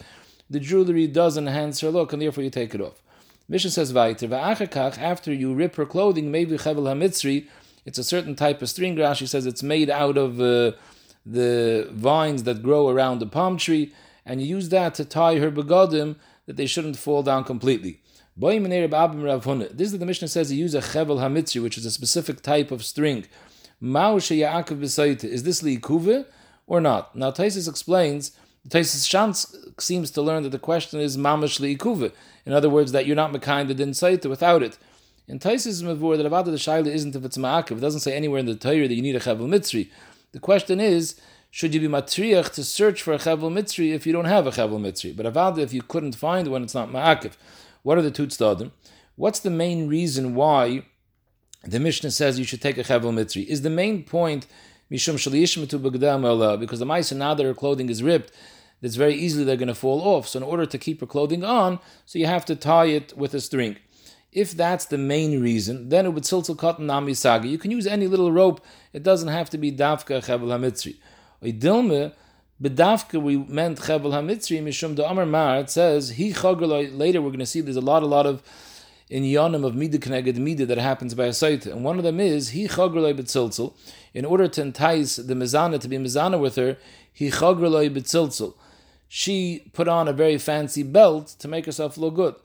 [0.49, 3.03] the jewelry does enhance her look and therefore you take it off.
[3.49, 7.47] Mishnah says Vaiter, after you rip her clothing, maybe Chevel HaMitzri,
[7.85, 9.17] it's a certain type of string grass.
[9.17, 10.71] She says it's made out of uh,
[11.25, 13.93] the vines that grow around the palm tree,
[14.25, 16.15] and you use that to tie her begodim
[16.47, 18.01] that they shouldn't fall down completely.
[18.35, 22.41] This is that the Mishnah says you use a chevel hamitzi, which is a specific
[22.41, 23.25] type of string.
[23.79, 23.93] Is
[25.43, 26.25] this liikuve
[26.65, 27.15] or not?
[27.15, 28.31] Now Taisus explains.
[28.67, 32.11] Taisus Shantz seems to learn that the question is mamash liikuve.
[32.45, 34.77] In other words, that you're not mekinded in saita without it.
[35.27, 37.77] In Taisus Mavur, that avada the shaila isn't if it's ma'akiv.
[37.77, 39.89] It doesn't say anywhere in the Torah that you need a chevel mitzri.
[40.31, 44.13] The question is, should you be matriach to search for a chevel mitzri if you
[44.13, 45.15] don't have a chevel mitzri?
[45.15, 47.33] But avada, if you couldn't find one, it's not ma'akiv.
[47.83, 48.37] What are the tutz
[49.15, 50.83] What's the main reason why
[51.63, 53.45] the Mishnah says you should take a chevel mitzri?
[53.45, 54.45] Is the main point
[54.91, 58.31] mishum because the mice now that her clothing is ripped,
[58.81, 60.27] it's very easily they're going to fall off.
[60.27, 63.33] So in order to keep her clothing on, so you have to tie it with
[63.33, 63.77] a string.
[64.31, 67.47] If that's the main reason, then it would siltil cotton nami saga.
[67.47, 68.63] You can use any little rope.
[68.93, 70.97] It doesn't have to be dafka chevel hamitzri.
[71.43, 72.13] Dilme
[72.61, 75.59] Bedavka we meant Chevel Hamitzri Mishum the Amar Mar.
[75.59, 76.97] It says he chagaloi.
[76.97, 78.41] Later we're going to see there's a lot, a lot of
[79.09, 82.19] in Yonim of Mida Kneged Mida that happens by a site, and one of them
[82.19, 83.73] is he chagaloi betzilzel.
[84.15, 86.77] In order to entice the mizana to be mizana with her,
[87.13, 88.55] he chagaloi betzilzel.
[89.07, 92.35] She put on a very fancy belt to make herself look good.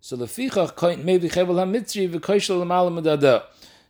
[0.00, 3.00] So the fichach maybe Chevel Hamitzri v'koishel l'malam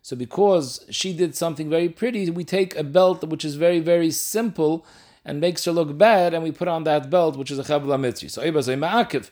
[0.02, 4.10] So because she did something very pretty, we take a belt which is very very
[4.10, 4.84] simple
[5.24, 7.98] and makes her look bad, and we put on that belt, which is a chavla
[8.00, 8.30] mitzri.
[8.30, 9.30] So Ibazai ma'akiv.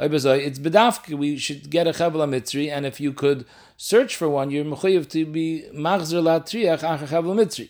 [0.00, 1.16] It's bedafki.
[1.16, 5.08] We should get a chavla mitzri, and if you could search for one, you're mechayiv
[5.10, 7.68] to be machzer latriach ach chavla mitzri.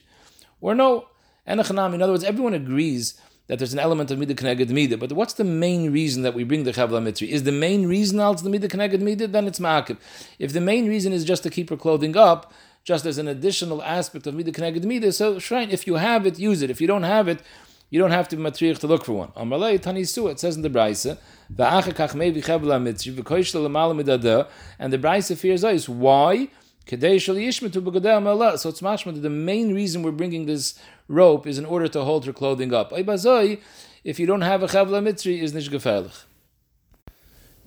[0.60, 1.08] Or no.
[1.46, 4.98] In other words, everyone agrees that there's an element of midah connected midah.
[4.98, 7.28] But what's the main reason that we bring the chavla mitzri?
[7.28, 9.32] Is the main reason also the midah connected midah?
[9.32, 9.96] Then it's ma'akiv.
[10.38, 12.52] If the main reason is just to keep her clothing up,
[12.84, 15.12] just as an additional aspect of midah connected midah.
[15.12, 16.70] So shrine, if you have it, use it.
[16.70, 17.42] If you don't have it,
[17.90, 19.28] you don't have to be matriach to look for one.
[19.28, 20.30] Amalei tanisu.
[20.30, 21.18] It says in the brayse,
[21.54, 24.46] va'achakach mevi chevla mitzri v'koish l'malam midada,
[24.78, 25.88] and the brayse fears us.
[25.88, 26.48] Why?
[26.88, 32.24] So it's mashma the main reason we're bringing this rope is in order to hold
[32.26, 32.92] her clothing up.
[32.94, 36.24] If you don't have a chavla mitzri, is nish gefährlich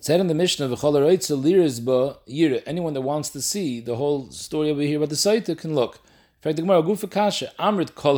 [0.02, 0.66] said in the Mishnah,
[2.66, 5.98] anyone that wants to see the whole story over here about the Saita can look.
[5.98, 8.16] In fact, the Gemara, Gufa Kasha, Amrit Kol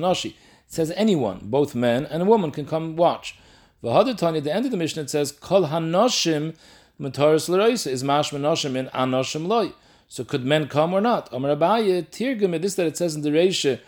[0.00, 0.28] Nashi.
[0.30, 0.34] It
[0.68, 3.38] says anyone, both men and a woman, can come watch.
[3.84, 6.56] V'hadatani, at the end of the Mishnah, it says Kol Hanoshim
[7.00, 9.72] Mataris L'Roisa is Mashma Noshim in Anoshim Loi.
[10.08, 11.28] So could men come or not?
[11.32, 13.78] Amar Abaye, Tirgum, this that it says in the Reisha,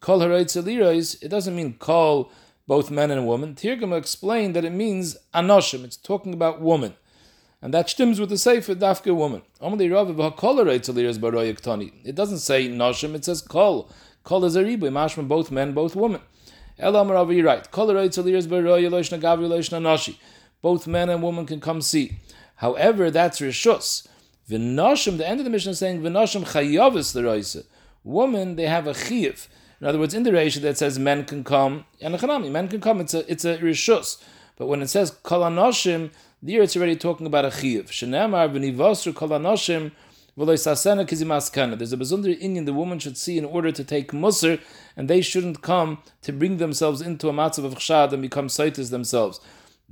[0.00, 2.30] Kol Haroitza it doesn't mean Kol
[2.68, 3.56] both men and women.
[3.56, 5.82] Tirgum explained that it means anoshim.
[5.82, 6.94] It's talking about woman.
[7.60, 9.42] And that stems with the sefer dafka woman.
[12.04, 13.90] It doesn't say noshim, it says kol.
[14.22, 16.20] Kol is a ribu, mashman both men, both women.
[16.78, 17.68] Elam you're right.
[20.62, 22.18] Both men and women can come see.
[22.60, 24.06] However, that's rishus.
[24.50, 27.64] V'noshim, the end of the Mishnah is saying, V'noshim chayavis l'roisa.
[28.04, 29.48] Woman, they have a chiyav.
[29.80, 32.82] In other words, in the ratio that says men can come, and a men can
[32.82, 34.22] come, it's a, it's a rishus.
[34.58, 36.10] But when it says kol anoshim,
[36.42, 37.88] there it's already talking about a chiyav.
[37.88, 39.92] Shenemar v'nivosru kol anoshim,
[40.36, 44.60] there's a bezundri Indian the woman should see in order to take musr,
[44.96, 48.90] and they shouldn't come to bring themselves into a matzav of chshad and become saitis
[48.90, 49.40] themselves.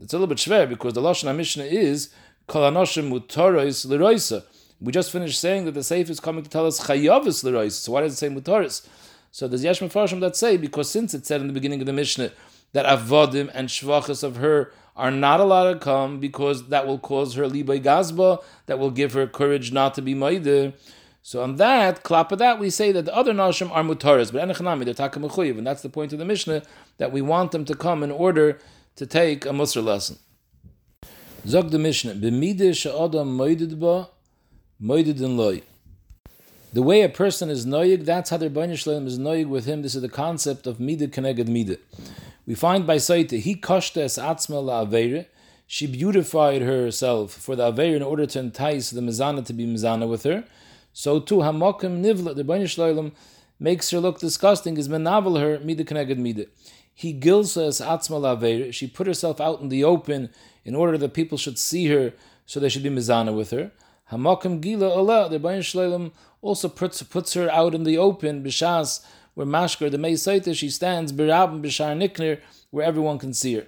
[0.00, 2.11] It's a little bit schwer because the lashon Mishnah is
[2.48, 4.44] mutaris.
[4.80, 7.72] We just finished saying that the Seif is coming to tell us chayavis leroisa.
[7.72, 8.87] So why does it say mutaris?
[9.30, 11.92] So there's yesh mefarshim that say because since it said in the beginning of the
[11.92, 12.32] Mishnah
[12.72, 17.34] that avodim and shvachas of her are not allowed to come because that will cause
[17.34, 20.74] her libay gazba, that will give her courage not to be maide.
[21.22, 24.42] So on that, klap of that, we say that the other nashim are mutaras, but
[24.42, 26.62] enechanami, they're takamechuyev, and that's the point of the Mishnah,
[26.96, 28.58] that we want them to come in order
[28.96, 30.18] to take a musr lesson.
[31.44, 32.14] The Mishnah.
[36.72, 39.83] The way a person is noyig, that's how the their Shalom is noyig with him.
[39.83, 41.79] This is the concept of mida keneged mida.
[42.44, 44.85] We find by Saita, he kashta es atzma la
[45.66, 50.09] She beautified herself for the aveira in order to entice the mizana to be mizana
[50.09, 50.44] with her.
[50.92, 53.12] So too, hamokim nivla, the Bani Shloim
[53.61, 56.46] makes her look disgusting, is menavel her mida keneged mida.
[56.92, 60.31] He gilsa es atzma la She put herself out in the open
[60.68, 62.12] in order that people should see her,
[62.44, 63.72] so they should be mizana with her.
[64.12, 69.02] Hamokim gila Allah, the Bani Shloim also puts, puts her out in the open, b'shas,
[69.33, 72.38] where Mashker, the Meisaita, she stands, Birab Bishar Nikner,
[72.70, 73.66] where everyone can see her.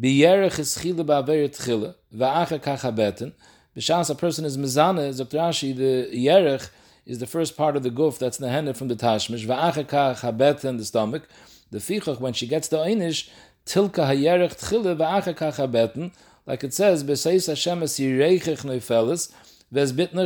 [0.00, 3.32] Biyerech is chile ba'averet chile, va'acha kachabeten.
[3.76, 5.38] B'shas a person is mezane, Dr.
[5.38, 6.70] Rashi, the yerech
[7.06, 10.76] is the first part of the guf that's the hand from the tashmish, va'acha kachabeten,
[10.78, 11.28] the stomach.
[11.70, 13.28] The fichach, when she gets the einish,
[13.66, 16.12] tilka hayerech chile va'acha kachabeten,
[16.46, 17.98] like it says, B'seis Hashem es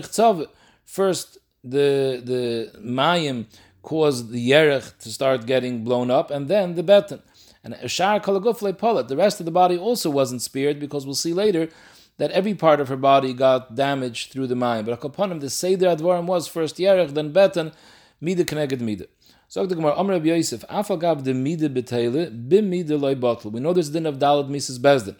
[0.09, 0.47] tzove.
[0.85, 3.47] First, the the mayim
[3.83, 7.23] caused the yerech to start getting blown up, and then the betan.
[7.63, 11.35] And Shar Kalagufle Polet, the rest of the body also wasn't spared because we'll see
[11.35, 11.69] later
[12.17, 14.85] that every part of her body got damaged through the mine.
[14.85, 17.73] But Akaponim, the Seder Advarim was first Yerech, then Betan,
[18.21, 19.07] Mida Keneged Mida.
[19.51, 23.51] So the Gemara, Amr Yosef, Afagav de Mida Betele, Bim Mida Loy Bottle.
[23.51, 24.79] We know there's din of Dalad Mrs.
[24.79, 25.17] Bezdin.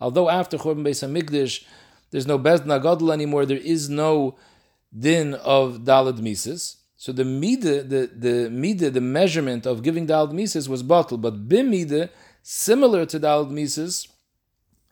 [0.00, 1.64] Although after Chorban Beis HaMikdash,
[2.12, 4.36] there's no Bezdin Agadol anymore, there is no
[4.96, 6.76] din of Dalad Mises.
[6.96, 11.48] So the mida, the the mida, the measurement of giving dalad mises was bottled, but
[11.48, 12.10] bim mida,
[12.44, 14.06] similar to dalad mises,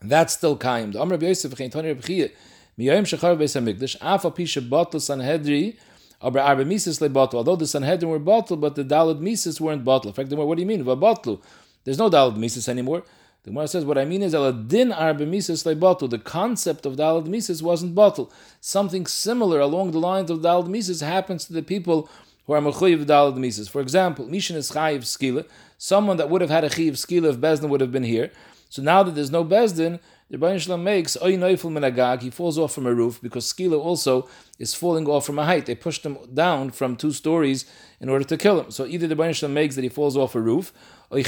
[0.00, 0.96] that's still kaim.
[0.96, 2.32] Amr Yosef Chein Tani Rebchiyah,
[2.76, 5.84] miyayim shechar beis hamikdash, afa pisha bottle sanhedri, aber
[6.20, 7.38] bottle.
[7.38, 10.18] Although the sanhedrin were bottled, but the dalad mises weren't bottled.
[10.18, 10.84] In fact, what do you mean?
[10.84, 11.42] bottle?
[11.84, 13.02] There's no dalad mises anymore.
[13.42, 14.32] The Gemara says, what I mean is,
[14.68, 16.08] din arba mises bottle.
[16.08, 18.30] The concept of dalad mises wasn't bottle.
[18.60, 22.10] Something similar along the lines of dalad mises happens to the people
[22.46, 23.68] who are mechuyev dalad mises.
[23.68, 25.46] For example, mishin is chayiv skila.
[25.78, 28.30] Someone that would have had a chayiv skila if Bezdin would have been here.
[28.68, 32.22] So now that there's no Bezdin, the Rebbeinu Shalom makes oy noifel minagag.
[32.22, 34.28] He falls off from a roof because skila also
[34.60, 35.66] is falling off from a height.
[35.66, 37.64] They pushed him down from two stories
[38.00, 38.70] in order to kill him.
[38.70, 40.72] So either the Rebbeinu Shalom makes that he falls off a roof,
[41.10, 41.22] or a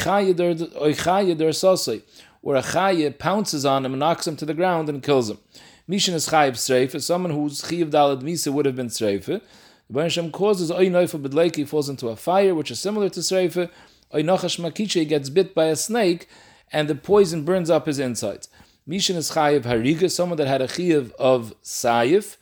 [2.62, 5.38] chaye pounces on him and knocks him to the ground and kills him.
[5.88, 7.02] Mishin is chayiv streife.
[7.02, 9.24] Someone whose chayiv dalad misa would have been streife.
[9.24, 9.40] The
[9.92, 11.56] Rebbeinu causes oy bedleik.
[11.56, 13.68] He falls into a fire, which is similar to streife.
[14.14, 16.28] Oy nochash makiche gets bit by a snake,
[16.72, 18.48] and the poison burns up his insides.
[18.88, 22.36] Mishin is chayiv hariga, someone that had a chayiv of sayif.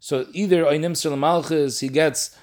[0.00, 2.36] So either oinim malchus, he gets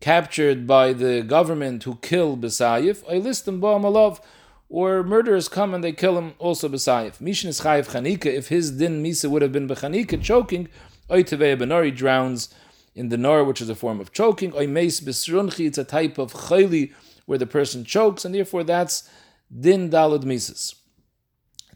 [0.00, 4.20] captured by the government who kill Besayif, I list them Ba'amalov,
[4.68, 7.18] or murderers come and they kill him also Besayif.
[7.18, 10.68] Mishin is Chayiv Chanika, if his din Misa would have been Bechanika, choking,
[11.08, 12.52] Oitavei Benori drowns
[12.94, 16.32] in the Nor, which is a form of choking, Oimeis Besrunchi, it's a type of
[16.32, 16.92] Chayli
[17.26, 19.08] where the person chokes, and therefore that's
[19.48, 20.74] din Dalad Misas.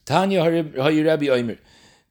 [0.05, 1.59] Tanya Hayirabi Oimer.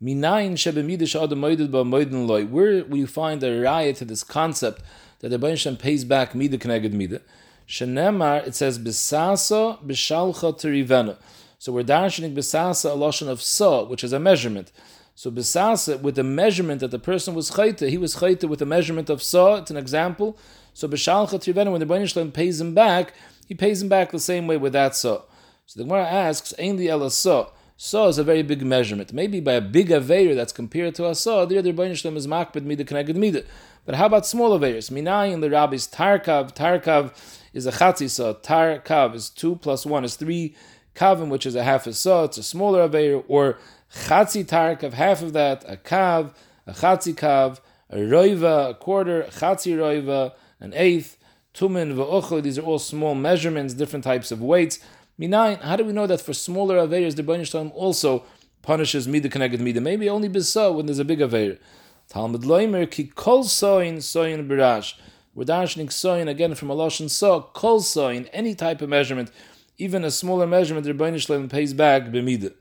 [0.01, 2.45] Minayin shebemidish adam moided ba.
[2.45, 4.81] Where we find a riot to this concept
[5.19, 7.21] that the Baruch pays back mida keneged mida.
[7.67, 11.17] Shenemar, it says bisasa bishalcha terivena.
[11.57, 14.71] So we're darshaning bisasa a lotion of sa, which is a measurement.
[15.15, 18.65] So bisasa with the measurement that the person was chayta, he was chayta with the
[18.65, 19.55] measurement of sa.
[19.55, 20.37] It's an example.
[20.73, 23.13] So bishalcha terivena, when the Baruch pays him back,
[23.47, 25.23] he pays him back the same way with that sa.
[25.65, 27.49] So the Gemara asks, "Ain't the ela sa?"
[27.81, 29.13] Sa is a very big measurement.
[29.13, 32.27] Maybe by a big aveir that's compared to a So, the other Rebbeinu Shalom is
[32.27, 33.45] makbid mida keneged mida.
[33.85, 34.91] But how about small aveirs?
[34.91, 36.53] Minayin the rabbis tarkav.
[36.53, 37.13] Tarkav
[37.53, 40.57] is a chatzi So Tarkav is two plus one is three
[40.93, 42.25] kavim, which is a half a saw.
[42.25, 43.23] It's a smaller aveir.
[43.29, 43.57] Or
[43.95, 46.33] chatzi tarkav, half of that, a kav,
[46.67, 51.15] a chatzi kav, a roiva, a quarter, chatzi roiva, an eighth,
[51.53, 54.79] tumen, va'ochel, these are all small measurements, different types of weights.
[55.19, 58.23] Minayin, how do we know that for smaller Averis, the Bainish also
[58.61, 59.81] punishes Mida keneged Mida?
[59.81, 61.57] Maybe only Bisa when there's a big Aver.
[62.07, 64.93] Talmud Loimer, ki kol soin, soin birash.
[65.35, 69.29] We're darshaning soin again from a Lashon so, kol soin, any type of measurement,
[69.77, 72.53] even a smaller measurement, the Bainish pays back b'mida.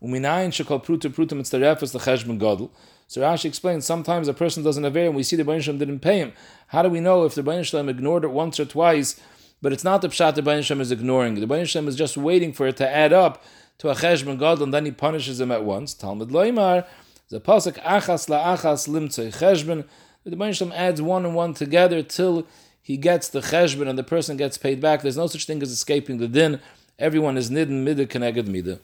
[0.00, 2.70] Uminayin shekol pruta pruta mitzarefes l'cheshbon gadol.
[3.10, 5.98] So Rashi explains sometimes a person doesn't have and we see the Bain Shalom didn't
[5.98, 6.32] pay him.
[6.68, 9.20] How do we know if the Bain Shalom ignored it once or twice,
[9.62, 11.34] but it's not the pshat the Bain is ignoring.
[11.34, 13.42] The Bain is just waiting for it to add up
[13.78, 15.94] to a cheshbon gadol, and then he punishes him at once.
[15.94, 16.86] Talmud loymar
[17.30, 19.86] the pasuk achas la achas limtzei cheshbon.
[20.24, 22.46] The Bain adds one and one together till
[22.82, 25.02] he gets the cheshbon and the person gets paid back.
[25.02, 26.60] There's no such thing as escaping the din.
[26.98, 28.80] Everyone is nidden midah keneged midah.